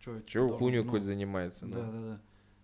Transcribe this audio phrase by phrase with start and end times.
[0.00, 1.66] что Чего хуйню какой-то занимается?
[1.66, 2.20] Да, да, да.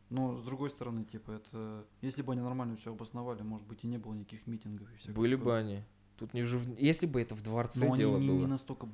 [0.09, 1.85] Но с другой стороны, типа, это.
[2.01, 5.15] Если бы они нормально все обосновали, может быть, и не было никаких митингов и всякого
[5.21, 5.83] Были бы они.
[6.17, 8.39] Тут не же в- Если бы это в дворце Но они дело не, было.
[8.39, 8.89] не настолько.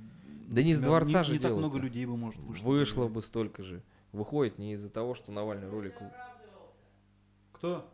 [0.49, 2.65] Да не с дворца не, же Не так много людей бы, может, вышло.
[2.65, 3.83] Вышло бы столько же.
[4.13, 5.95] Выходит не из-за того, что Навальный ролик...
[7.53, 7.89] Кто?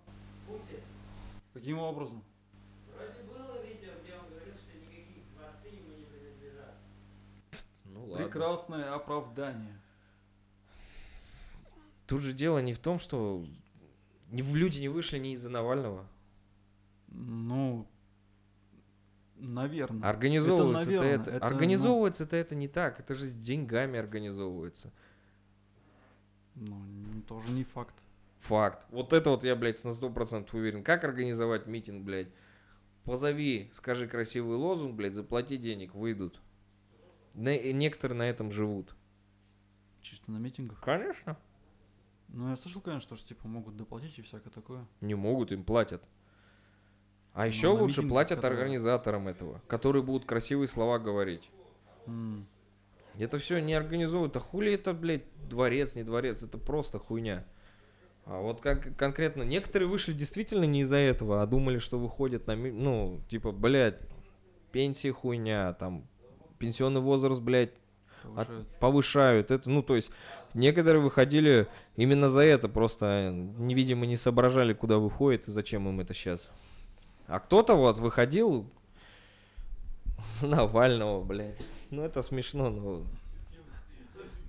[1.52, 2.22] Каким образом?
[7.84, 8.24] Ну ладно.
[8.24, 9.78] Прекрасное оправдание.
[12.08, 13.44] Тут же дело не в том, что
[14.32, 16.08] люди не вышли не из-за Навального.
[17.08, 17.86] Ну,
[19.36, 20.08] наверное.
[20.08, 22.98] Организовывается это, наверно, это, это, ну- организовывается это это не так.
[22.98, 24.90] Это же с деньгами организовывается.
[26.54, 26.81] Ну,
[27.26, 27.94] тоже не факт.
[28.39, 28.86] Факт.
[28.89, 30.82] Вот это вот я, блядь, на сто процентов уверен.
[30.82, 32.28] Как организовать митинг, блядь?
[33.05, 36.41] Позови, скажи красивый лозунг, блядь, заплати денег, выйдут.
[37.34, 38.95] На- некоторые на этом живут.
[40.00, 40.81] Чисто на митингах.
[40.81, 41.36] Конечно.
[42.28, 44.87] Ну, я слышал, конечно, что типа могут доплатить и всякое такое.
[45.01, 46.03] Не могут, им платят.
[47.33, 51.51] А Ну, еще лучше митингах, платят которые- организаторам этого, которые будут красивые слова говорить.
[52.07, 52.47] М,
[53.20, 54.37] Это все не организовывают.
[54.37, 57.45] А хули это, блядь, дворец, не дворец, это просто хуйня.
[58.27, 62.55] А вот как конкретно, некоторые вышли действительно не из-за этого, а думали, что выходят на,
[62.55, 63.98] ну, типа, блядь,
[64.70, 66.07] пенсии хуйня, там,
[66.61, 67.73] пенсионный возраст, блядь,
[68.22, 68.69] от- повышают.
[68.80, 69.50] повышают.
[69.50, 70.11] Это, ну, то есть,
[70.55, 71.66] некоторые выходили
[71.97, 76.50] именно за это, просто невидимо не соображали, куда выходит и зачем им это сейчас.
[77.27, 78.70] А кто-то вот выходил
[80.24, 81.66] с Навального, блядь.
[81.91, 83.02] Ну, это смешно, но...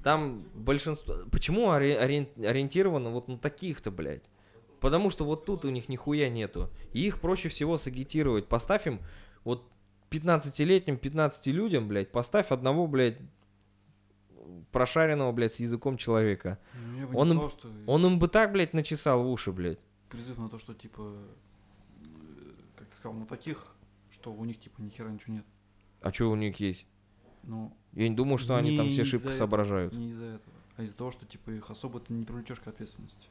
[0.03, 1.15] Там большинство...
[1.31, 4.23] Почему ори- ориен- ориентировано вот на таких-то, блядь?
[4.79, 6.69] Потому что вот тут у них нихуя нету.
[6.93, 8.47] И их проще всего сагитировать.
[8.47, 9.01] Поставь им
[9.43, 9.65] вот
[10.09, 13.17] 15-летним, 15 людям, блядь, поставь одного, блядь,
[14.71, 16.59] прошаренного, блядь, с языком человека.
[16.73, 19.29] Ну, я бы он не им- сказал, что Он им бы так, блядь, начесал в
[19.29, 19.79] уши, блядь.
[20.09, 23.75] призыв на то, что типа, э, как ты сказал, на таких,
[24.11, 25.45] что у них типа ни хера ничего нет.
[26.01, 26.85] А что у них есть?
[27.43, 29.93] Ну, Я не думаю, что они там Не все шибко соображают.
[29.93, 33.29] не из-за этого, а из-за того, что типа их особо ты не привлечешь к ответственности.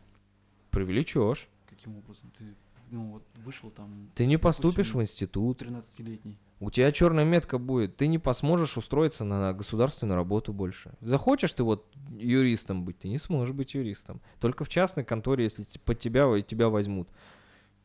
[0.70, 1.48] Привлечешь.
[1.68, 2.30] Каким образом?
[2.38, 2.54] Ты,
[2.90, 5.62] ну, вот вышел там Ты не поступишь в институт.
[5.62, 6.38] 13-летний.
[6.60, 7.96] У тебя черная метка будет.
[7.96, 10.94] Ты не посможешь устроиться на государственную работу больше.
[11.00, 14.20] Захочешь ты вот юристом быть, ты не сможешь быть юристом.
[14.40, 17.08] Только в частной конторе, если под тебя и тебя возьмут.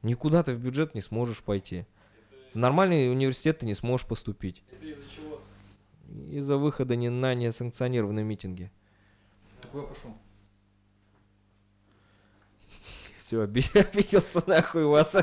[0.02, 1.86] Никуда ты в бюджет не сможешь пойти.
[2.53, 4.63] В нормальный университет ты не сможешь поступить.
[4.72, 5.40] Это из-за чего?
[6.30, 8.72] Из-за выхода не на несанкционированные митинги.
[9.62, 10.18] Так куда пошел?
[13.26, 13.42] Все,
[13.80, 15.16] обиделся нахуй вас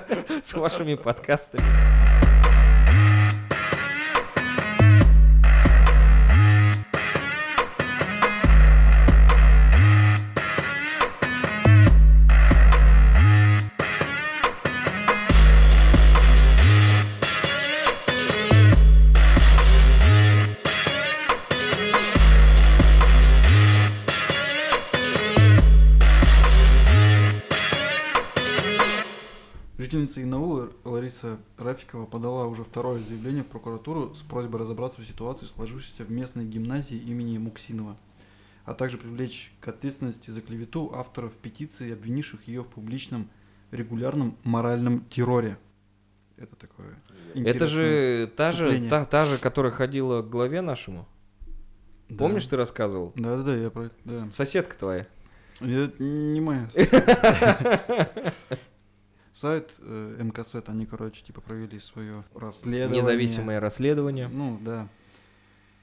[0.42, 1.89] с вашими подкастами.
[31.22, 36.10] Лариса Рафикова подала уже второе заявление в прокуратуру с просьбой разобраться в ситуации, сложившейся в
[36.10, 37.96] местной гимназии имени Муксинова,
[38.64, 43.28] а также привлечь к ответственности за клевету авторов петиции, обвинивших ее в публичном
[43.70, 45.58] регулярном моральном терроре.
[46.36, 46.98] Это такое.
[47.34, 51.06] Это же та же, та, та же, которая ходила к главе нашему.
[52.08, 52.16] Да.
[52.16, 53.12] Помнишь, ты рассказывал?
[53.14, 53.94] Да, да, да, я про это.
[54.04, 54.30] Да.
[54.30, 55.06] Соседка твоя.
[55.60, 56.68] Это не моя.
[59.32, 63.00] Сайт э, МКСЭТ, они, короче, типа провели свое расследование.
[63.00, 64.28] Независимое расследование.
[64.28, 64.88] Ну, да.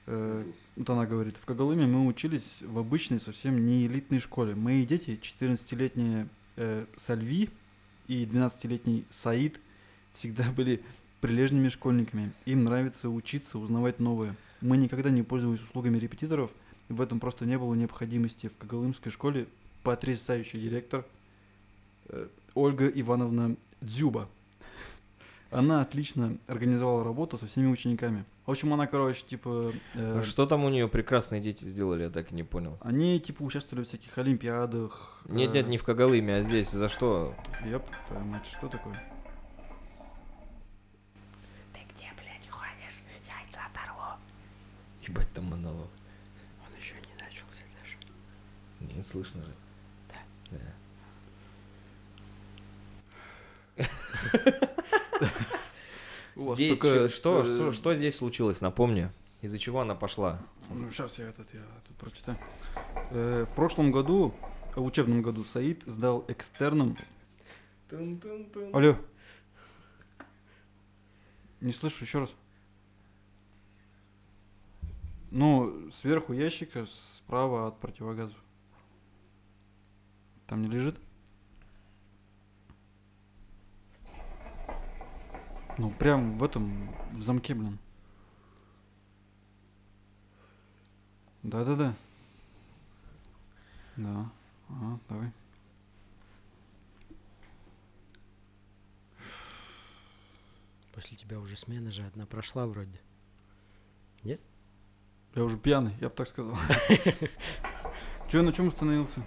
[0.06, 0.44] Э,
[0.76, 4.54] вот она говорит, в Когалыме мы учились в обычной, совсем не элитной школе.
[4.54, 7.50] Мои дети, 14-летняя э, Сальви
[8.06, 9.60] и 12-летний Саид,
[10.12, 10.82] всегда были
[11.20, 12.32] прилежными школьниками.
[12.44, 14.36] Им нравится учиться, узнавать новое.
[14.60, 16.50] Мы никогда не пользовались услугами репетиторов,
[16.88, 18.48] в этом просто не было необходимости.
[18.48, 19.46] В Когалымской школе
[19.82, 21.04] потрясающий директор
[22.06, 22.28] э,
[22.58, 24.28] Ольга Ивановна Дзюба.
[25.50, 28.24] Она отлично организовала работу со всеми учениками.
[28.44, 29.72] В общем, она, короче, типа...
[29.94, 32.76] э, А Что там у нее прекрасные дети сделали, я так и не понял.
[32.80, 35.22] Они, типа, участвовали в всяких олимпиадах.
[35.26, 36.70] Нет, нет, не в Когалыме, а здесь.
[36.70, 37.34] За что?
[37.64, 38.94] Ёп, твою мать, что такое?
[41.72, 43.00] Ты где, блядь, ходишь?
[43.26, 44.18] Яйца оторву.
[45.06, 45.88] Ебать там монолог.
[46.66, 48.96] Он еще не начался даже.
[48.96, 49.52] Не слышно же.
[50.08, 50.58] Да.
[50.58, 50.58] Да.
[53.76, 53.88] У вас
[56.36, 59.10] Здесь что, э, что, что здесь случилось, напомни.
[59.40, 60.40] Из-за чего она пошла?
[60.70, 62.38] Ну, сейчас я этот, я тут прочитаю.
[63.10, 64.34] Э, в прошлом году,
[64.74, 66.96] в учебном году, Саид сдал экстерном...
[68.72, 68.96] Алло.
[71.60, 72.30] Не слышу, еще раз.
[75.30, 78.34] Ну, сверху ящика, справа от противогаза.
[80.46, 80.96] Там не лежит?
[85.78, 87.78] Ну, прям в этом, в замке, блин.
[91.44, 91.94] Да-да-да.
[93.96, 94.30] Да.
[94.68, 95.32] А, давай.
[100.92, 103.00] После тебя уже смена же одна прошла вроде.
[105.34, 106.56] Я уже пьяный, я бы так сказал.
[108.28, 109.22] Че, на чем остановился?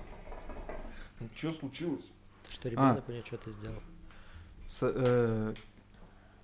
[1.36, 2.12] Что случилось?
[2.50, 2.71] Что, А.
[2.71, 3.81] ребенок у него что-то сделал?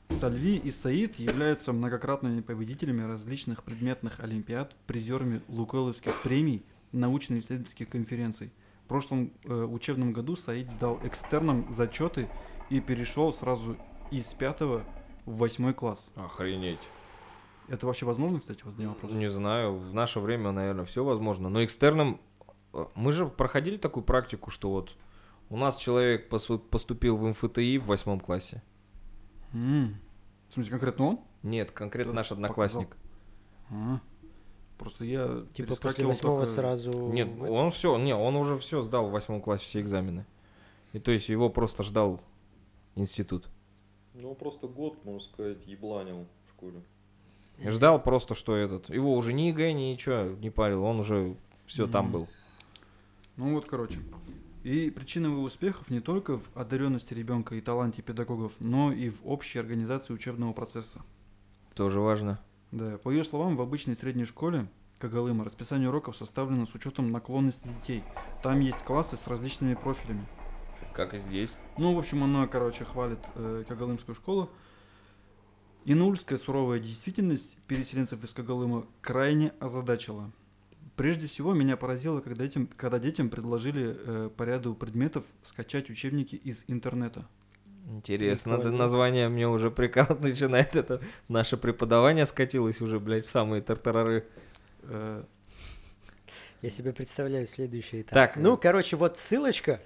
[0.09, 8.51] Сальви и Саид являются многократными победителями различных предметных олимпиад, призерами Лукойловских премий, научно-исследовательских конференций.
[8.85, 12.29] В прошлом э, учебном году Саид сдал экстерном зачеты
[12.69, 13.75] и перешел сразу
[14.09, 14.83] из пятого
[15.25, 16.09] в восьмой класс.
[16.15, 16.79] Охренеть.
[17.67, 19.11] Это вообще возможно, кстати, вот мне вопрос?
[19.11, 21.49] Не знаю, в наше время, наверное, все возможно.
[21.49, 22.21] Но экстерном...
[22.73, 24.95] э, Мы же проходили такую практику, что вот
[25.49, 28.63] у нас человек поступил в МФТИ в восьмом классе.
[29.53, 29.97] М.
[30.49, 31.19] В смысле, конкретно он?
[31.43, 32.95] Нет, конкретно Кто наш одноклассник.
[33.69, 33.99] А.
[34.77, 36.91] Просто я Типа после восьмого только- сразу...
[37.11, 40.25] Нет, он все, не, он уже все сдал в восьмом классе все экзамены.
[40.93, 42.21] И то есть его просто ждал
[42.95, 43.49] институт.
[44.13, 46.81] Ну, просто год, можно сказать, ебланил в школе.
[47.57, 48.89] И Ждал просто, что этот.
[48.89, 50.83] Его уже ни ЕГЭ, ничего не парил.
[50.83, 51.35] Он уже
[51.65, 52.13] все там Мгм.
[52.13, 52.27] был.
[53.35, 53.99] Ну вот, короче.
[54.63, 59.25] И причина его успехов не только в одаренности ребенка и таланте педагогов, но и в
[59.25, 61.01] общей организации учебного процесса.
[61.75, 62.39] Тоже важно.
[62.71, 64.67] Да, по ее словам, в обычной средней школе
[64.99, 68.03] Кагалыма расписание уроков составлено с учетом наклонностей детей.
[68.41, 70.25] Там есть классы с различными профилями.
[70.93, 71.55] Как и здесь.
[71.77, 74.49] Ну, в общем, она, короче, хвалит э, Кагалымскую школу.
[75.85, 80.31] Инаульская суровая действительность переселенцев из Кагалыма крайне озадачила.
[80.97, 86.35] Прежде всего, меня поразило, когда, детям, когда детям предложили э, по ряду предметов скачать учебники
[86.35, 87.27] из интернета.
[87.89, 90.75] Интересно, это название мне уже прикал начинает.
[90.75, 90.99] Это
[91.29, 94.25] наше преподавание скатилось уже, блядь, в самые тартарары.
[94.81, 95.23] Э,
[96.63, 98.13] Я себе представляю следующий этап.
[98.13, 98.35] Так.
[98.35, 99.79] Ну, короче, вот ссылочка.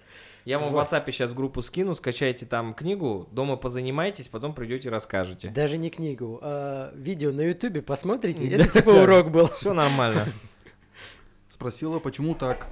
[0.45, 0.87] Я вам Вот.
[0.89, 5.49] в WhatsApp сейчас группу скину, скачайте там книгу, дома позанимайтесь, потом придете расскажете.
[5.49, 8.47] Даже не книгу, а видео на ютубе посмотрите.
[8.47, 9.49] Это типа урок был.
[9.49, 10.29] Все нормально.
[11.51, 12.67] спросила, почему так,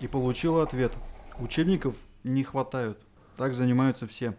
[0.00, 0.92] и получила ответ.
[1.38, 1.94] Учебников
[2.24, 2.98] не хватают,
[3.36, 4.36] так занимаются все.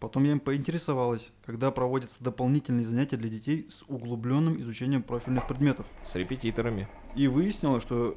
[0.00, 5.86] Потом я им поинтересовалась, когда проводятся дополнительные занятия для детей с углубленным изучением профильных предметов.
[6.02, 6.88] С репетиторами.
[7.14, 8.16] И выяснила, что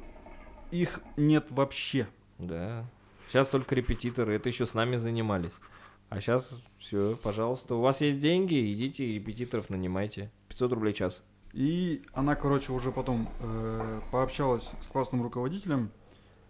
[0.70, 2.08] их нет вообще.
[2.38, 2.86] Да.
[3.28, 5.60] Сейчас только репетиторы, это еще с нами занимались.
[6.08, 7.74] А сейчас все, пожалуйста.
[7.74, 10.30] У вас есть деньги, идите и репетиторов нанимайте.
[10.48, 11.22] 500 рублей час.
[11.52, 15.90] И она, короче, уже потом э, пообщалась с классным руководителем.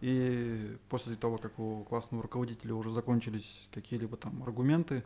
[0.01, 5.05] И после того, как у классного руководителя уже закончились какие-либо там аргументы,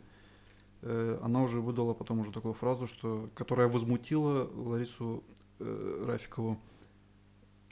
[0.81, 5.23] э, она уже выдала потом уже такую фразу, что, которая возмутила Ларису
[5.59, 6.59] э, Рафикову,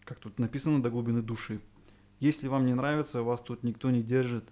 [0.03, 1.59] как тут написано, до глубины души.
[2.19, 4.48] Если вам не нравится, вас тут никто не держит.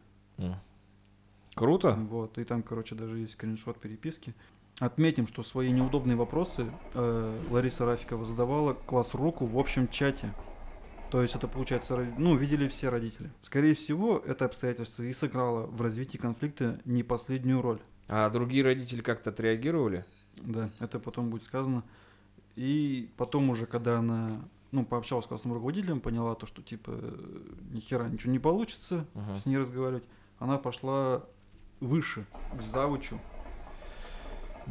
[1.55, 1.93] Круто.
[1.93, 4.34] Вот, и там, короче, даже есть скриншот переписки.
[4.79, 10.33] Отметим, что свои неудобные вопросы э, Лариса Рафикова задавала класс руку в общем чате.
[11.11, 13.31] То есть это, получается, ну, видели все родители.
[13.41, 17.79] Скорее всего, это обстоятельство и сыграло в развитии конфликта не последнюю роль.
[18.07, 20.05] А другие родители как-то отреагировали?
[20.38, 21.83] Да, это потом будет сказано.
[22.55, 24.39] И потом уже, когда она,
[24.71, 29.05] ну, пообщалась с классным руководителем, поняла то, что, типа, э, ни хера ничего не получится,
[29.13, 29.38] Мгм.
[29.38, 30.03] с ней разговаривать,
[30.38, 31.23] она пошла
[31.79, 32.25] выше,
[32.57, 33.19] к завучу,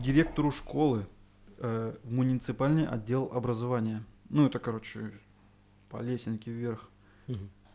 [0.01, 1.07] директору школы,
[1.59, 4.05] э, в муниципальный отдел образования.
[4.29, 5.13] Ну, это, короче,
[5.89, 6.91] по лесенке вверх.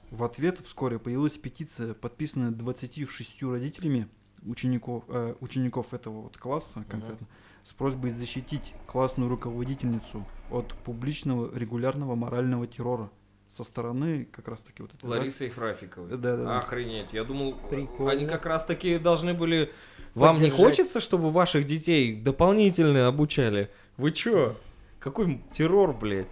[0.09, 4.07] В ответ вскоре появилась петиция, подписанная 26 родителями
[4.45, 7.27] учеников, э, учеников этого вот класса конкретно,
[7.63, 13.09] с просьбой защитить классную руководительницу от публичного регулярного морального террора
[13.49, 16.09] со стороны как раз таки вот этой Ларисы Ефрафиковой.
[16.09, 16.59] Да, да, да.
[16.59, 17.13] Охренеть.
[17.13, 18.11] Я думал, Прикольно.
[18.11, 19.71] они как раз таки должны были...
[20.15, 23.69] Вам не хочется, чтобы ваших детей дополнительно обучали?
[23.97, 24.55] Вы чё?
[24.99, 26.27] Какой террор, блядь?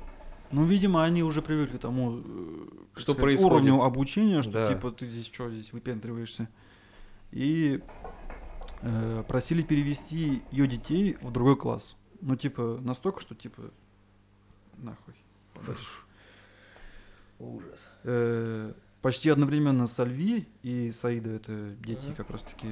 [0.52, 2.22] Ну, видимо, они уже привыкли к тому, э,
[2.96, 3.52] Что сказать, происходит.
[3.54, 4.68] уровню обучения, что Да.
[4.68, 6.48] типа ты здесь что, здесь выпендриваешься.
[7.32, 7.82] И
[8.82, 11.96] э, просили перевести ее детей в другой класс.
[12.20, 13.62] Ну, типа, настолько, что типа
[14.78, 15.14] нахуй
[15.54, 15.90] подальше.
[17.40, 17.90] Ужас.
[18.04, 22.68] Э, почти одновременно Сальви и Саида, это дети как раз таки,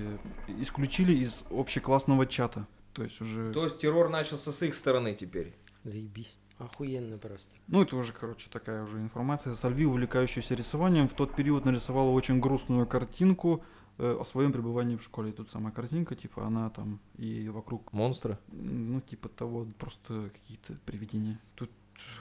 [0.48, 2.68] исключили из общеклассного чата.
[2.94, 3.52] То есть уже...
[3.54, 5.54] То есть террор начался с их стороны теперь.
[5.84, 6.38] Заебись.
[6.58, 7.52] Охуенно просто.
[7.68, 9.54] Ну, это уже, короче, такая уже информация.
[9.54, 13.64] Сальви, увлекающаяся рисованием, в тот период нарисовала очень грустную картинку
[13.98, 15.30] э, о своем пребывании в школе.
[15.30, 18.38] И тут сама картинка, типа, она там и вокруг, Монстры.
[18.52, 21.40] ну, типа того, просто какие-то привидения.
[21.56, 21.72] Тут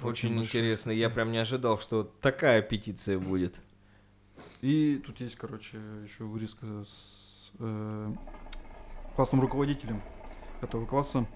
[0.02, 0.92] Очень большое интересно.
[0.92, 3.60] Я прям не ожидал, что такая петиция будет.
[4.60, 8.12] И тут есть, короче, еще вырезка с э,
[9.14, 10.02] классным руководителем
[10.60, 11.26] этого класса.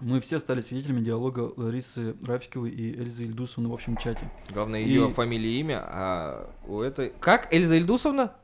[0.00, 4.30] Мы все стали свидетелями диалога Ларисы Рафиковой и Эльзы Ильдусовны в общем чате.
[4.50, 7.10] Главное, И- ее фамилия и имя, а у этой...
[7.20, 7.52] Как?
[7.52, 8.34] Эльза Ильдусовна?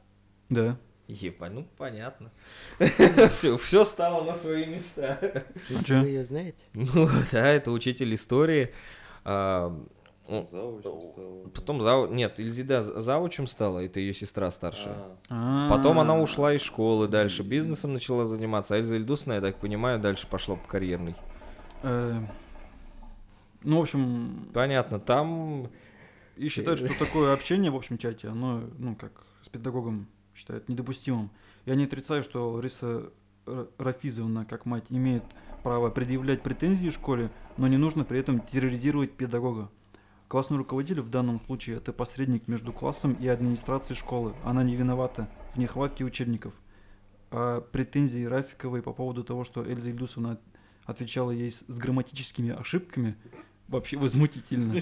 [0.49, 0.79] Да.
[1.09, 2.31] Ебать, ну понятно.
[3.31, 5.19] Все, все стало на свои места.
[5.69, 6.65] Вы ее знаете?
[6.73, 8.73] Ну да, это учитель истории.
[10.31, 11.51] А, о, Завучем стал.
[11.55, 12.07] Потом зау...
[12.07, 14.97] Нет, Ильзида за- завучем стала, это ее сестра старшая.
[15.29, 16.21] А, Потом она А.
[16.21, 18.75] ушла из школы, дальше бизнесом начала заниматься.
[18.75, 21.15] А Эльза Ильдусовна, я так понимаю, дальше пошла по карьерной.
[21.83, 22.21] Э,
[23.65, 25.69] Ну, в общем, Понятно, там...
[26.37, 31.31] и считают, что такое общение в общем чате, оно, ну, как с педагогом считают недопустимым.
[31.67, 33.11] Я не отрицаю, что Лариса
[33.47, 35.25] Р- Рафизовна, как мать, имеет
[35.63, 39.69] право предъявлять претензии школе, но не нужно при этом терроризировать педагога.
[40.31, 44.33] Классный руководитель в данном случае это посредник между классом и администрацией школы.
[44.45, 46.55] Она не виновата в нехватке учебников.
[47.33, 50.39] А претензии Рафиковой по поводу того, что Эльза Ильдусовна
[50.85, 53.17] отвечала ей с грамматическими ошибками,
[53.67, 54.77] вообще возмутительно.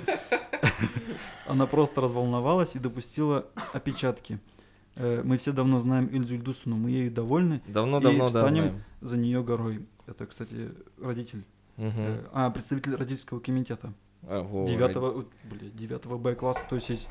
[1.46, 4.40] Она просто разволновалась и допустила опечатки.
[4.96, 8.84] Э, Мы все давно знаем Эльзу Ильдусовну, мы ею довольны, Давно-давно, И да, встанем знаем.
[9.00, 9.86] за нее горой.
[10.06, 11.42] Это, кстати, родитель,
[11.78, 13.94] э, а, представитель родительского комитета.
[14.22, 17.08] А, Девятого, бля, девятого Б класса, то есть есть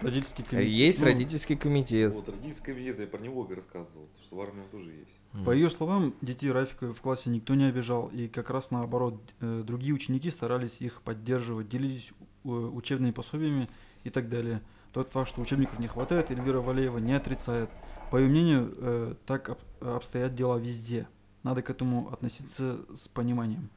[0.00, 0.72] родительский роди- комитет.
[0.72, 2.14] Есть Ну, родительский комитет.
[2.14, 5.44] Вот родительский комитет, я про него и рассказывал, что в армии он тоже есть.
[5.44, 9.62] По ее словам, детей Рафиковой в классе никто не обижал, и как раз наоборот, э,
[9.64, 12.12] другие ученики старались их поддерживать, делились
[12.44, 13.68] э, учебными пособиями
[14.04, 14.60] и так далее.
[14.92, 17.70] Тот факт, что учебников не хватает, Эльвира Валеева не отрицает.
[18.10, 21.06] По ее мнению, э, так об- обстоят дела везде.
[21.44, 23.70] Надо к этому относиться с пониманием.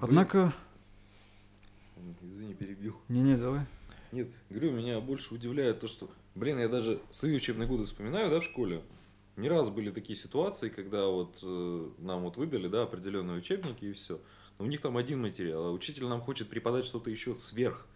[0.00, 0.52] Однако...
[2.48, 2.96] Извини, перебил.
[3.08, 3.66] Не-не, давай.
[4.10, 8.40] Нет, говорю, меня больше удивляет то, что, блин, я даже свои учебные годы вспоминаю, да,
[8.40, 8.82] в школе.
[9.36, 13.92] Не раз были такие ситуации, когда вот э, нам вот выдали, да, определенные учебники и
[13.92, 14.18] все.
[14.58, 17.86] Но у них там один материал, а учитель нам хочет преподать что-то еще сверх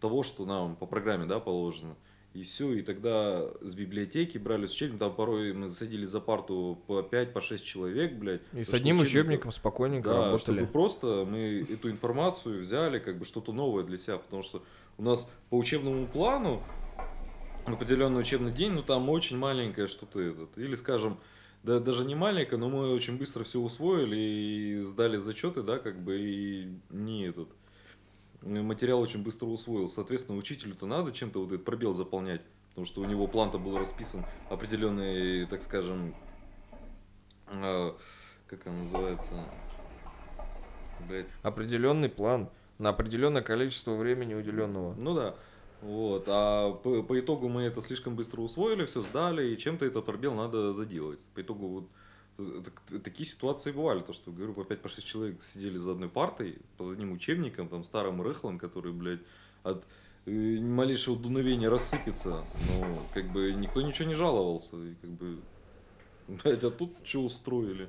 [0.00, 1.96] того, что нам по программе, да, положено.
[2.34, 6.82] И все, и тогда с библиотеки брали с учебник, там порой мы садились за парту
[6.88, 8.40] по 5, по 6 человек, блядь.
[8.52, 10.56] И с одним учебником спокойненько да, работали.
[10.56, 14.64] чтобы просто мы эту информацию взяли, как бы что-то новое для себя, потому что
[14.98, 16.60] у нас по учебному плану
[17.66, 21.18] определенный учебный день, ну там очень маленькое что-то этот, или скажем,
[21.62, 26.02] да, даже не маленькое, но мы очень быстро все усвоили и сдали зачеты, да, как
[26.02, 27.48] бы и не этот
[28.44, 29.88] материал очень быстро усвоил.
[29.88, 34.24] Соответственно, учителю-то надо чем-то вот этот пробел заполнять, потому что у него план-то был расписан
[34.50, 36.14] определенный, так скажем,
[37.46, 37.96] а,
[38.46, 39.34] как он называется,
[41.08, 42.48] блядь, Определенный план
[42.78, 44.94] на определенное количество времени уделенного.
[44.94, 45.34] Ну да.
[45.80, 46.24] Вот.
[46.28, 50.34] А по, по итогу мы это слишком быстро усвоили, все сдали, и чем-то этот пробел
[50.34, 51.18] надо заделать.
[51.34, 52.03] По итогу вот э,
[53.02, 57.12] такие ситуации бывали, то что, говорю, по 5-6 человек сидели за одной партой, под одним
[57.12, 59.20] учебником, там, старым рыхлым, который, блядь,
[59.62, 59.84] от
[60.26, 62.44] э, малейшего дуновения рассыпется.
[62.68, 64.76] Ну, как бы никто ничего не жаловался.
[64.76, 65.38] И как бы,
[66.28, 67.88] блядь, а тут что устроили?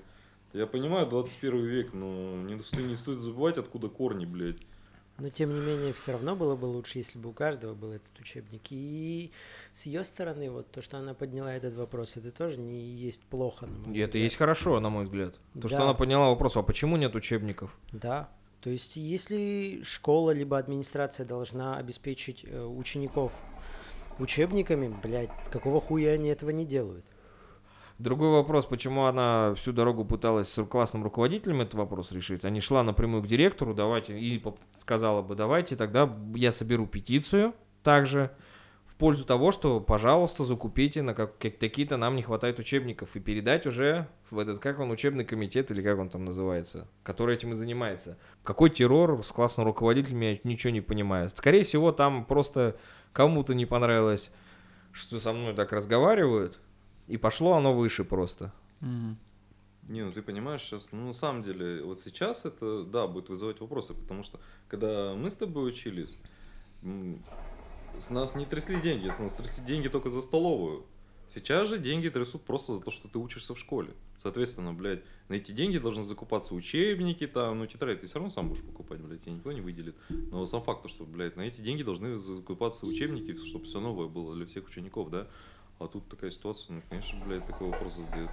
[0.54, 4.62] Я понимаю, 21 век, но не, не стоит забывать, откуда корни, блядь.
[5.18, 8.20] Но тем не менее, все равно было бы лучше, если бы у каждого был этот
[8.20, 8.64] учебник.
[8.70, 9.32] И
[9.74, 13.66] с ее стороны, вот то, что она подняла этот вопрос, это тоже не есть плохо,
[13.66, 14.16] на мой это взгляд.
[14.16, 15.36] есть хорошо, на мой взгляд.
[15.54, 15.84] То, что Да.
[15.86, 17.78] она подняла вопрос, а почему нет учебников?
[17.94, 18.30] Да.
[18.60, 23.32] То есть, если школа либо администрация должна обеспечить э, учеников
[24.20, 27.06] учебниками, блядь, какого хуя они этого не делают?
[27.98, 32.60] Другой вопрос, почему она всю дорогу пыталась с классным руководителем этот вопрос решить, а не
[32.60, 34.44] шла напрямую к директору, давайте, и
[34.78, 38.32] сказала бы, давайте тогда я соберу петицию также
[38.84, 43.22] в пользу того, что, пожалуйста, закупите, на как, как- такие-то нам не хватает учебников, и
[43.22, 47.52] передать уже в этот, как он, учебный комитет, или как он там называется, который этим
[47.52, 48.18] и занимается.
[48.44, 51.30] Какой террор с классным руководителем, я ничего не понимаю.
[51.30, 52.76] Скорее всего, там просто
[53.14, 54.32] кому-то не понравилось,
[54.92, 56.60] что со мной так разговаривают,
[57.08, 58.54] и пошло оно выше просто.
[58.82, 59.18] Мгм.
[59.88, 63.60] Не, ну ты понимаешь, сейчас, ну на самом деле, вот сейчас это, да, будет вызывать
[63.60, 66.18] вопросы, потому что, когда мы с тобой учились,
[68.00, 70.86] с нас не трясли деньги, с нас трясли деньги только за столовую.
[71.34, 73.94] Сейчас же деньги трясут просто за то, что ты учишься в школе.
[74.18, 78.50] Соответственно, блядь, на эти деньги должны закупаться учебники, там, ну, тетради ты все равно сам
[78.50, 79.96] будешь покупать, блядь, тебе никто не выделит.
[80.10, 84.08] Но сам факт, то, что, блядь, на эти деньги должны закупаться учебники, чтобы все новое
[84.08, 85.28] было для всех учеников, да.
[85.80, 88.32] А тут такая ситуация, ну, конечно, блядь, такой вопрос задают.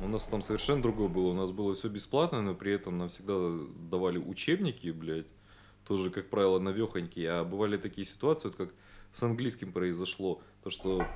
[0.00, 1.28] У нас там совершенно другое было.
[1.28, 3.34] У нас было все бесплатно, но при этом нам всегда
[3.90, 5.26] давали учебники, блядь.
[5.86, 7.30] Тоже, как правило, навехонькие.
[7.30, 8.70] А бывали такие ситуации, вот как
[9.12, 10.40] с английским произошло.
[10.64, 11.06] То, что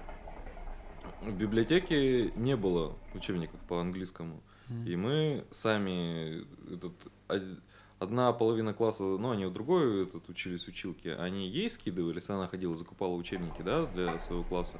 [1.22, 4.42] в библиотеке не было учебников по английскому.
[4.84, 6.92] И мы сами, этот,
[7.28, 7.60] од-
[7.98, 12.74] одна половина класса, ну, они у другой этот, учились училки, они ей скидывались, она ходила,
[12.74, 14.78] закупала учебники, да, для своего класса.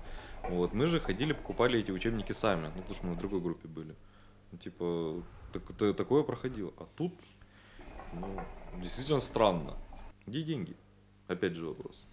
[0.48, 3.68] Вот, мы же ходили, покупали эти учебники сами, ну, потому что мы в другой группе
[3.68, 3.94] были.
[4.52, 6.72] Ну, Типа, так- та- такое проходило.
[6.78, 7.12] А тут,
[8.12, 8.40] ну,
[8.82, 9.74] действительно странно.
[10.26, 10.76] Где деньги?
[11.28, 12.04] Опять же вопрос.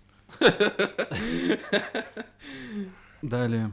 [3.21, 3.71] Далее.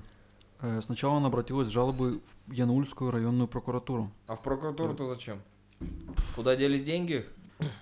[0.60, 4.10] Э, Сначала она обратилась с жалобой в Янаульскую районную прокуратуру.
[4.26, 5.40] А в прокуратуру-то зачем?
[6.34, 7.26] Куда делись деньги?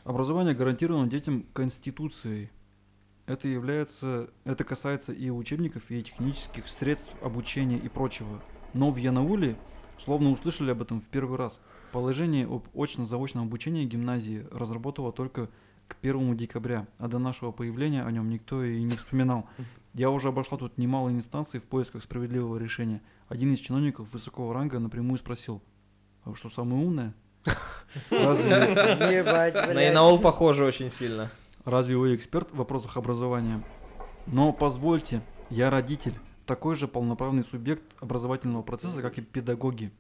[0.05, 2.51] Образование гарантировано детям Конституцией.
[3.27, 8.41] Это является, это касается и учебников, и технических средств обучения и прочего.
[8.73, 9.57] Но в Янауле
[9.99, 11.61] словно услышали об этом в первый раз.
[11.93, 15.51] Положение об очно-заочном обучении гимназии разработало только
[15.87, 19.49] к 1 декабря, а до нашего появления о нем никто и не вспоминал.
[19.95, 23.03] Я уже обошла тут немало инстанций в поисках справедливого решения.
[23.29, 25.63] Один из чиновников высокого ранга напрямую спросил,
[26.25, 27.15] а что, самое умное?
[28.11, 29.89] На.
[29.89, 31.31] Инаул похоже очень сильно.
[31.65, 33.63] разве вы эксперт в вопросах образования?
[34.27, 36.15] Но позвольте, я родитель,
[36.47, 39.91] такой же полноправный субъект образовательного процесса, как и педагоги.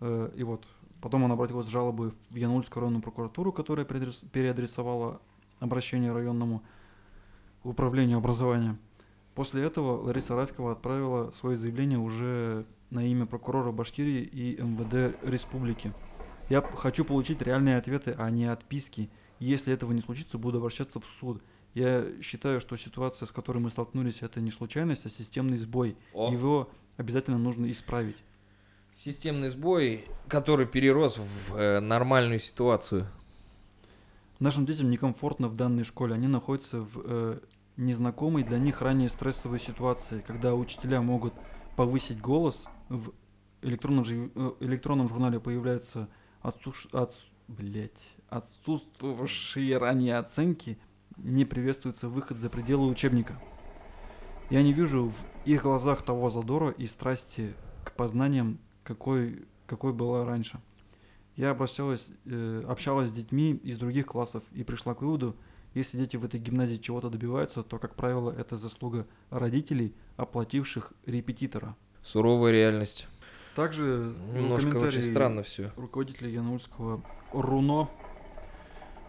[0.00, 0.66] Э, И вот,
[1.00, 5.20] потом он обратилась с жалобой в Янульскую районную прокуратуру, которая переадрес- переадресовала
[5.60, 6.62] обращение районному
[7.64, 8.76] управлению образования.
[9.34, 15.92] После этого Лариса Рафикова отправила свое заявление уже на имя прокурора Башкирии и МВД республики.
[16.48, 19.10] Я хочу получить реальные ответы, а не отписки.
[19.38, 21.42] Если этого не случится, буду обращаться в суд.
[21.74, 25.96] Я считаю, что ситуация, с которой мы столкнулись, это не случайность, а системный сбой.
[26.14, 26.32] О.
[26.32, 28.16] Его обязательно нужно исправить.
[28.94, 33.06] Системный сбой, который перерос в э, нормальную ситуацию.
[34.40, 36.14] Нашим детям некомфортно в данной школе.
[36.14, 37.40] Они находятся в э,
[37.76, 41.34] незнакомой для них ранее стрессовой ситуации, когда учителя могут
[41.76, 42.64] повысить голос.
[42.88, 43.12] В
[43.62, 46.08] электронном, э, электронном журнале появляются
[46.42, 50.78] отсуш- отс- блядь, отсутствовавшие ранее оценки,
[51.16, 53.40] не приветствуется выход за пределы учебника.
[54.50, 60.24] Я не вижу в их глазах того задора и страсти к познаниям, какой, какой была
[60.24, 60.60] раньше.
[61.36, 65.36] Я обращалась, э, общалась с детьми из других классов и пришла к выводу,
[65.74, 71.76] если дети в этой гимназии чего-то добиваются, то, как правило, это заслуга родителей, оплативших репетитора.
[72.02, 73.06] Суровая реальность.
[73.58, 75.72] Также э, Немножко очень странно все.
[75.74, 77.90] руководителя Янульского РУНО.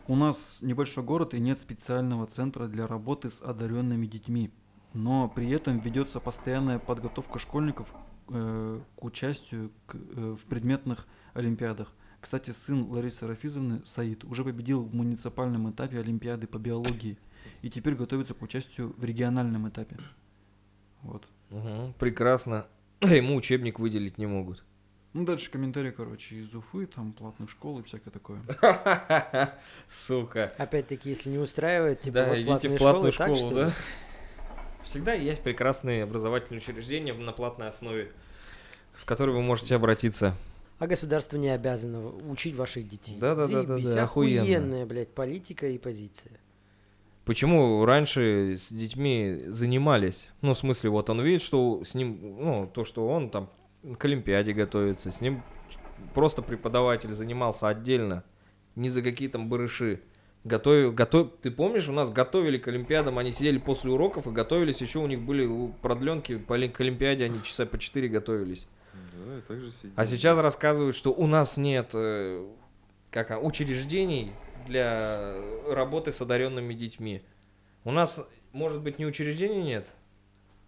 [0.08, 4.50] У нас небольшой город и нет специального центра для работы с одаренными детьми.
[4.96, 7.94] Но при этом ведется постоянная подготовка школьников
[8.30, 11.94] э, к участию к, э, в предметных олимпиадах.
[12.20, 17.20] Кстати, сын Ларисы Рафизовны, Саид, уже победил в муниципальном этапе Олимпиады по биологии
[17.62, 19.98] и теперь готовится к участию в региональном этапе.
[21.04, 21.28] Вот.
[21.52, 22.66] Мгм, прекрасно.
[23.02, 24.64] Ему учебник выделить не могут.
[25.14, 28.42] Ну, дальше комментарии, короче, из Уфы, там, платных школ и всякое такое.
[29.88, 30.54] Сука.
[30.58, 33.56] Опять-таки, если не устраивает, типа, Да, вот идите в платную школу, ли?
[33.56, 33.72] да?
[34.84, 38.12] Всегда есть прекрасные образовательные учреждения на платной основе,
[38.94, 40.36] в которые вы можете обратиться.
[40.78, 43.18] А государство не обязано учить ваших детей.
[43.20, 44.42] Да-да-да-да-да, Заебись, охуенно.
[44.44, 46.34] охуенная, блядь, политика и позиция.
[47.30, 50.30] Почему раньше с детьми занимались?
[50.42, 53.52] Ну, в смысле, вот он видит, что с ним, ну, то, что он там
[54.00, 55.44] к Олимпиаде готовится, с ним
[56.16, 58.24] просто преподаватель занимался отдельно,
[58.76, 60.02] не за какие там барыши.
[60.44, 61.30] Готовил, готов...
[61.40, 65.06] Ты помнишь, у нас готовили к Олимпиадам, они сидели после уроков и готовились, еще у
[65.06, 68.68] них были продленки по к Олимпиаде, они часа по 4 готовились.
[69.14, 69.56] Да.
[69.98, 72.44] А сейчас рассказывают, что у нас нет э,
[73.12, 74.32] как, а, учреждений
[74.68, 75.36] для
[75.68, 77.22] работы с одаренными детьми.
[77.84, 79.90] У нас, может быть, не учреждений нет,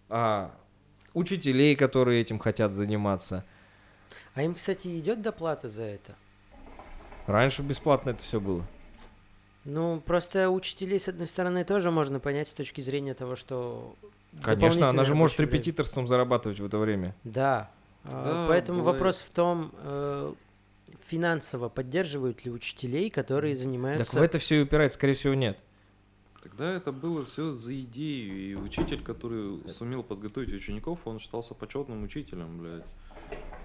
[0.08, 0.54] а
[1.14, 3.44] учителей, которые этим хотят заниматься.
[4.34, 6.14] А им, кстати, идет доплата за это?
[7.26, 8.66] Раньше бесплатно это все было.
[9.64, 13.94] Ну, просто учителей, с одной стороны, тоже можно понять с точки зрения того, что...
[14.42, 17.14] Конечно, она же может репетиторством зарабатывать в это время.
[17.22, 17.70] Да.
[18.04, 18.96] А, Да, Поэтому бывает.
[18.96, 20.32] вопрос в том, э,
[21.12, 24.18] финансово поддерживают ли учителей, которые Так занимаются...
[24.18, 25.58] в это все и упирается, скорее всего, нет.
[26.42, 32.02] Тогда это было все за идею, и учитель, который сумел подготовить учеников, он считался почетным
[32.02, 32.90] учителем, блядь.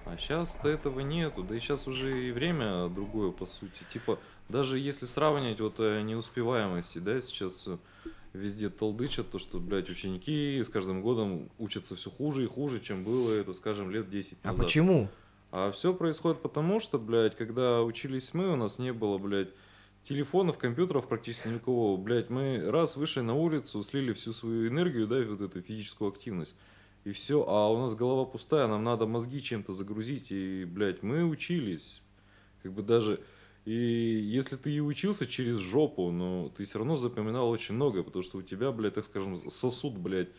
[0.05, 3.81] А сейчас-то этого нету, да и сейчас уже и время другое, по сути.
[3.93, 7.67] Типа, даже если сравнивать вот э, неуспеваемости, да, сейчас
[8.33, 13.03] везде толдычат то, что, блядь, ученики с каждым годом учатся все хуже и хуже, чем
[13.05, 14.65] было это, скажем, лет 10 А назад.
[14.65, 15.09] почему?
[15.51, 19.49] А все происходит потому, что, блядь, когда учились мы, у нас не было, блядь,
[20.07, 21.97] телефонов, компьютеров практически никого.
[21.97, 26.57] Блядь, мы раз вышли на улицу, слили всю свою энергию, да, вот эту физическую активность.
[27.03, 30.31] И все, а у нас голова пустая, нам надо мозги чем-то загрузить.
[30.31, 32.01] И, блядь, мы учились.
[32.63, 33.21] Как бы даже...
[33.63, 38.23] И если ты и учился через жопу, но ты все равно запоминал очень много, потому
[38.23, 40.29] что у тебя, блядь, так скажем, сосуд, блядь,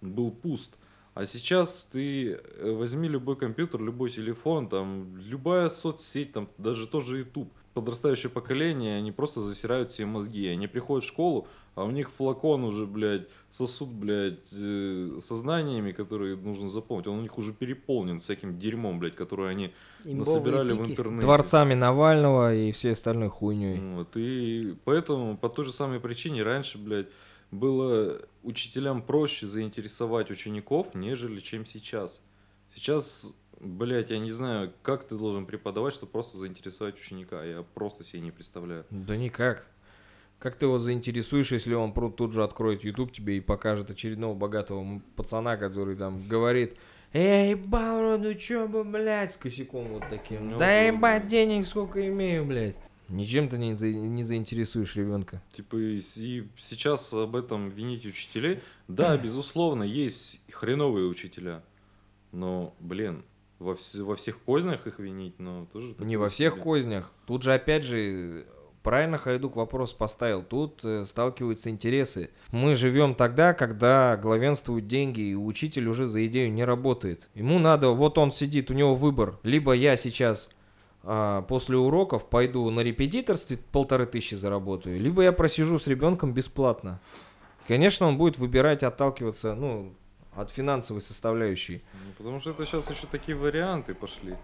[0.00, 0.74] был пуст.
[1.18, 7.18] А сейчас ты э, возьми любой компьютер, любой телефон, там, любая соцсеть, там, даже тоже
[7.18, 7.52] YouTube.
[7.74, 10.46] Подрастающее поколение, они просто засирают себе мозги.
[10.46, 15.90] Они приходят в школу, а у них флакон уже, блядь, сосуд, блядь, э, со знаниями,
[15.90, 17.08] которые нужно запомнить.
[17.08, 19.72] Он у них уже переполнен всяким дерьмом, блядь, которое они
[20.04, 20.90] имбовые насобирали в пики.
[20.92, 21.26] интернете.
[21.26, 23.80] Дворцами Навального и всей остальной хуйней.
[23.96, 27.08] Вот, и поэтому по той же самой причине раньше, блядь,
[27.50, 32.22] было учителям проще заинтересовать учеников, нежели чем сейчас.
[32.74, 37.44] Сейчас, блядь, я не знаю, как ты должен преподавать, чтобы просто заинтересовать ученика.
[37.44, 38.84] Я просто себе не представляю.
[38.90, 39.66] Да никак.
[40.38, 45.02] Как ты его заинтересуешь, если он тут же откроет YouTube тебе и покажет очередного богатого
[45.16, 46.76] пацана, который там говорит
[47.12, 50.50] Эй, Бауро, ну чё бы, блядь, с косяком вот таким.
[50.50, 52.76] Ну, да ебать, денег сколько имею, блядь.
[53.08, 55.42] Ничем ты не, за- не заинтересуешь ребенка.
[55.52, 58.60] Типа, и, сейчас об этом винить учителей.
[58.86, 61.62] Да, безусловно, есть хреновые учителя.
[62.32, 63.24] Но, блин,
[63.58, 65.94] во, вс- во всех кознях их винить, но тоже...
[65.98, 66.62] Не во всех себе.
[66.62, 67.12] кознях.
[67.26, 68.46] Тут же опять же
[68.82, 70.42] правильно Хайдук вопрос поставил.
[70.42, 72.30] Тут э, сталкиваются интересы.
[72.52, 77.28] Мы живем тогда, когда главенствуют деньги, и учитель уже за идею не работает.
[77.34, 79.38] Ему надо, вот он сидит, у него выбор.
[79.42, 80.50] Либо я сейчас
[81.10, 87.00] а, после уроков пойду на репетиторстве полторы тысячи заработаю, либо я просижу с ребенком бесплатно.
[87.66, 89.94] Конечно, он будет выбирать, отталкиваться, ну,
[90.34, 91.82] от финансовой составляющей.
[91.94, 94.36] Ну, потому что это сейчас еще такие варианты пошли.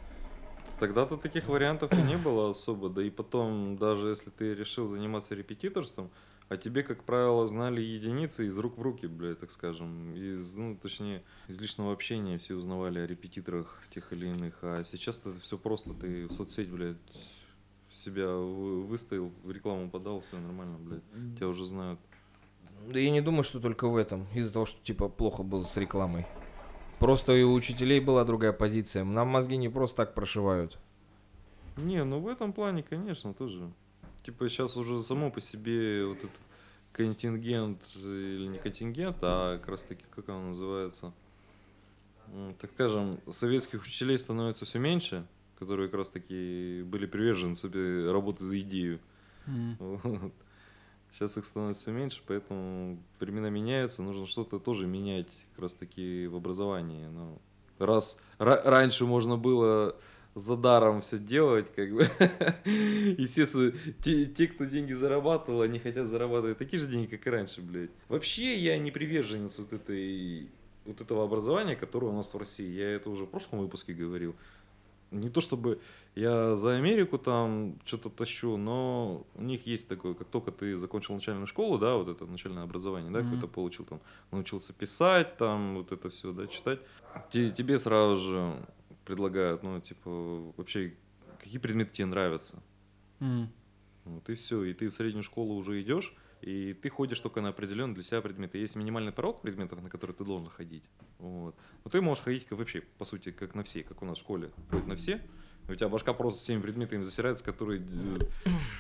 [0.81, 2.89] Тогда-то таких вариантов и не было особо.
[2.89, 6.11] Да и потом, даже если ты решил заниматься репетиторством,
[6.49, 10.15] а тебе, как правило, знали единицы из рук в руки, блядь, так скажем.
[10.15, 14.59] Из, ну, точнее, из личного общения все узнавали о репетиторах тех или иных.
[14.63, 15.95] А сейчас это все просто.
[15.95, 16.97] Ты в соцсеть, блядь,
[17.91, 21.37] себя вы- выставил, в рекламу подал, все нормально, блядь.
[21.37, 21.99] Тебя уже знают.
[22.89, 24.27] Да я не думаю, что только в этом.
[24.35, 26.27] Из-за того, что типа плохо было с рекламой.
[26.99, 29.05] Просто и у учителей была другая позиция.
[29.05, 30.79] Нам мозги не просто так прошивают.
[31.77, 33.73] Не, ну в этом плане, конечно, тоже.
[34.25, 36.31] Типа сейчас уже само по себе вот этот
[36.93, 41.13] контингент, э, или не контингент, а как раз таки, как он называется,
[42.61, 45.27] так скажем, советских учителей становится все меньше,
[45.59, 47.69] которые как раз таки были приверженцы
[48.11, 48.99] работы за идею.
[49.47, 49.77] М.
[49.79, 50.33] Вот.
[51.13, 56.27] Сейчас их становится все меньше, поэтому времена меняются, нужно что-то тоже менять как раз таки
[56.27, 57.07] в образовании.
[57.07, 57.39] Ну,
[57.79, 59.95] раз ра- раньше можно было
[60.35, 62.03] за даром все делать, как бы,
[63.19, 67.61] естественно, те, те, кто деньги зарабатывал, они хотят зарабатывать такие же деньги, как и раньше,
[67.63, 67.91] блядь.
[68.09, 70.49] Вообще я не приверженец вот этой
[70.85, 72.69] вот этого образования, которое у нас в России.
[72.69, 74.35] Я это уже в прошлом выпуске говорил.
[75.11, 75.81] Не то чтобы
[76.17, 81.15] я за Америку там что-то тащу, но у них есть такое, как только ты закончил
[81.15, 83.27] начальную школу, да, вот это начальное образование, да, Мгм.
[83.31, 84.01] какое-то получил там,
[84.33, 86.81] научился писать, там, вот это все, да, читать,
[87.31, 88.67] те- тебе сразу же
[89.05, 90.95] предлагают, ну, типа, вообще,
[91.39, 92.63] какие предметы тебе нравятся.
[93.21, 93.51] М.
[94.05, 97.49] Вот и все, и ты в среднюю школу уже идешь, и ты ходишь только на
[97.49, 98.59] определенные для себя предметы.
[98.59, 100.85] Есть минимальный порог предметов, на которые ты должен ходить.
[101.19, 101.55] Вот.
[101.85, 104.21] Но ты можешь ходить как вообще, по сути, как на все, как у нас в
[104.21, 104.51] школе.
[104.71, 105.23] Ходит на все.
[105.69, 108.19] И у тебя башка просто всеми предметами засирается, которые э,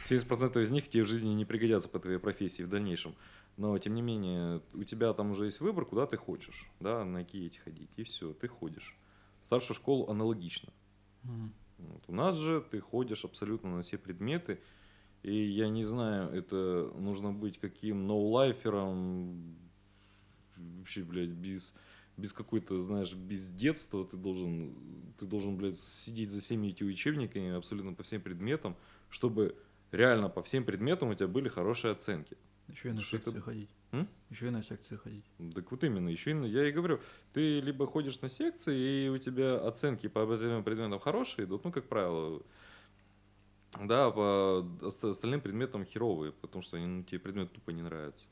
[0.06, 3.14] 70% из них тебе в жизни не пригодятся по твоей профессии в дальнейшем.
[3.56, 7.24] Но, тем не менее, у тебя там уже есть выбор, куда ты хочешь, да, на
[7.24, 7.88] какие эти ходить.
[7.96, 8.94] И все, ты ходишь.
[9.44, 10.72] Старшую школу аналогично.
[11.24, 11.52] М.
[11.76, 12.02] Вот.
[12.08, 14.58] У нас же ты ходишь абсолютно на все предметы,
[15.22, 19.54] и я не знаю, это нужно быть каким ноулайфером,
[20.56, 21.74] вообще, блядь, без,
[22.16, 24.74] без какой-то, знаешь, без детства ты должен,
[25.18, 28.78] ты должен, блядь, сидеть за всеми этими учебниками абсолютно по всем предметам,
[29.10, 29.58] чтобы
[29.92, 32.38] реально по всем предметам у тебя были хорошие оценки.
[32.68, 33.70] Еще и на Что это- секции ходить.
[33.92, 34.08] М?
[34.30, 35.24] Еще и на секции ходить.
[35.54, 36.98] Так вот именно, еще и на- я и говорю,
[37.32, 41.70] ты либо ходишь на секции, и у тебя оценки по определенным предметам хорошие идут, ну,
[41.72, 42.42] как правило,
[43.84, 48.26] да, по ост- остальным предметам херовые, потому что они, ну, тебе предмет тупо не нравится.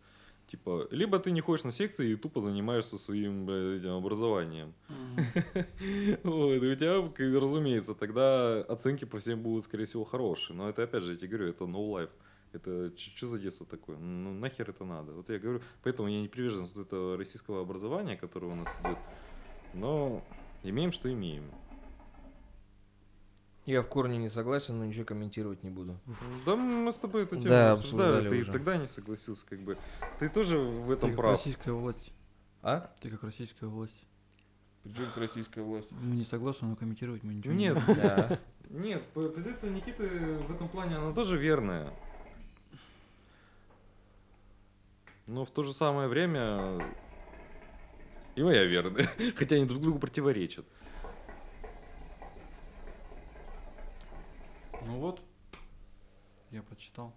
[0.48, 4.72] Типа, либо ты не ходишь на секции и тупо занимаешься своим этим образованием.
[6.24, 10.56] Вот, и у тебя, разумеется, тогда оценки по всем будут, скорее всего, хорошие.
[10.56, 12.10] Но это, опять же, я тебе говорю, это no life.
[12.52, 13.96] Это что за детство такое?
[13.96, 15.12] Ну, нахер это надо?
[15.12, 18.98] Вот я говорю, поэтому я не приверженец этого российского образования, которое у нас идет.
[19.74, 20.22] Но
[20.62, 21.50] имеем, что имеем.
[23.64, 25.96] Я в корне не согласен, но ничего комментировать не буду.
[26.44, 28.52] Да мы с тобой эту тему Да, обсуждали, ты уже.
[28.52, 29.78] тогда не согласился, как бы.
[30.18, 31.30] Ты тоже в этом Ты как прав.
[31.38, 32.12] российская власть.
[32.62, 32.92] А?
[33.00, 34.04] Ты как российская власть.
[34.82, 35.96] Причем с российской властью?
[36.00, 38.02] Мы не согласны, но комментировать мы ничего Нет, не будем.
[38.02, 38.40] Да.
[38.68, 41.92] нет, по- позиция Никиты в этом плане, она тоже верная.
[45.26, 46.94] Но в то же самое время
[48.34, 50.66] и моя верная, хотя они друг другу противоречат.
[54.84, 55.22] Ну вот.
[56.50, 57.14] Я прочитал.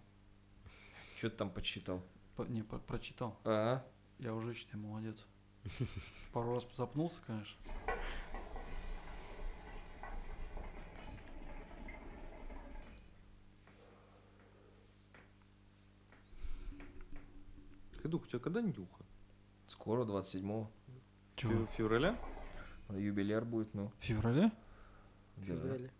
[1.18, 2.02] Что ты там почитал?
[2.36, 3.40] По- не, про- прочитал.
[3.44, 3.84] А?
[4.20, 5.26] Я уже считаю, молодец.
[6.32, 7.56] Пару раз запнулся, конечно.
[18.16, 19.04] Хайдук, у тебя когда нюха?
[19.68, 20.70] Скоро, 27-го.
[21.36, 21.52] Чего?
[21.66, 22.18] Фе- Февраля?
[22.90, 23.92] Юбиляр будет, ну.
[24.00, 24.52] В феврале?
[25.38, 25.46] Да.
[25.46, 25.92] Феврале.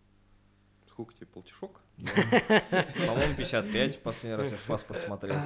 [0.88, 1.80] Сколько тебе, полтишок?
[1.98, 4.02] По-моему, 55.
[4.02, 5.36] Последний раз я в паспорт смотрел.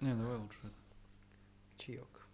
[0.00, 0.72] Не, давай лучше это.
[1.76, 2.26] Чаек.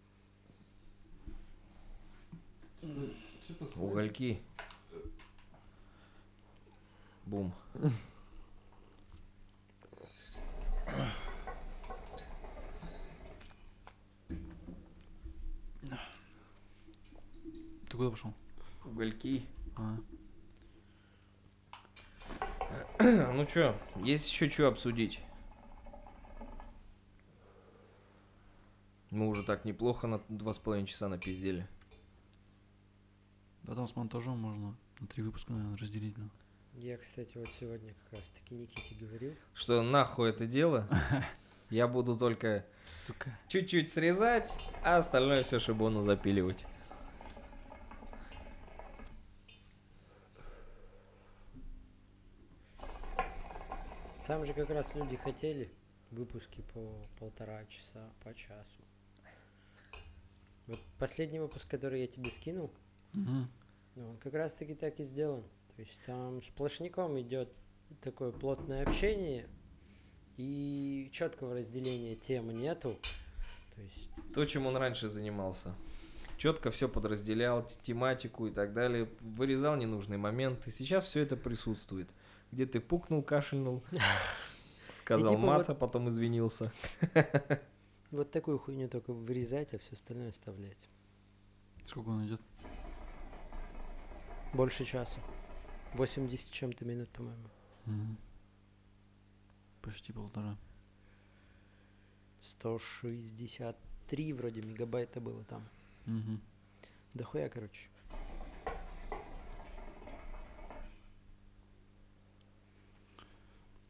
[3.77, 4.41] Угольки.
[7.27, 7.53] Бум.
[18.01, 18.33] Куда пошел?
[18.87, 19.45] Угольки.
[19.77, 19.99] А,
[23.35, 25.21] Ну чё, есть еще что обсудить?
[29.11, 31.69] Мы уже так неплохо на два с половиной часа напиздели.
[33.65, 36.17] да там с монтажом можно на три выпуска, наверное, разделить.
[36.17, 36.31] ну.
[36.77, 39.35] Я, кстати, вот сегодня как раз таки Никите говорил.
[39.53, 40.89] Что нахуй это дело?
[41.69, 43.39] Я буду только Сука.
[43.49, 46.65] чуть-чуть срезать, а остальное все шибону запиливать.
[54.31, 55.73] Там же как раз люди хотели
[56.13, 58.81] выпуски по полтора часа, по часу.
[60.69, 62.71] Вот последний выпуск, который я тебе скинул,
[63.13, 63.49] ну,
[63.97, 65.43] он как раз таки так и сделан.
[65.75, 67.53] То есть там сплошняком идет
[68.03, 69.49] такое плотное общение,
[70.37, 73.01] и четкого разделения тем нету.
[73.75, 75.75] То есть То, чем он раньше занимался.
[76.39, 79.11] Четко все подразделял, тематику и так далее.
[79.23, 80.71] Вырезал ненужные моменты.
[80.71, 82.09] Сейчас все это присутствует.
[82.53, 83.83] Где ты пукнул, кашельнул,
[84.95, 86.73] сказал типа мат, вот- а потом извинился.
[88.11, 90.89] вот такую хуйню только вырезать, а все остальное оставлять.
[91.85, 92.41] Сколько он идет?
[94.53, 95.21] Больше часа.
[95.95, 97.49] 80 с чем-то минут, по-моему.
[97.87, 98.17] Мгм.
[99.83, 100.57] Почти полтора.
[102.41, 105.63] 163 вроде мегабайта было там.
[106.07, 106.41] Мгм.
[107.15, 107.89] Да хуя, короче.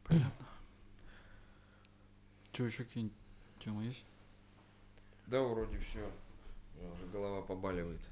[0.03, 0.45] Понятно.
[2.61, 3.17] Че, еще какие-нибудь
[3.59, 4.05] темы есть?
[5.25, 6.11] Да, вроде все.
[6.93, 8.07] Уже голова побаливает.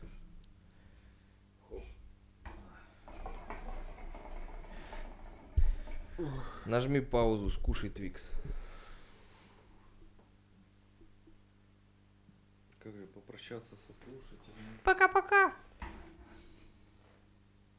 [6.66, 8.32] Нажми паузу, скушай Твикс.
[12.80, 14.80] Как же попрощаться со слушателями?
[14.84, 15.54] Пока-пока.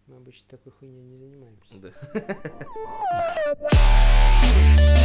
[0.06, 1.78] Мы обычно такой хуйней не занимаемся.
[1.78, 1.92] Да.